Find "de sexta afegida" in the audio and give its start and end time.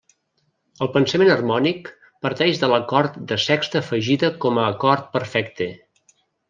3.33-4.35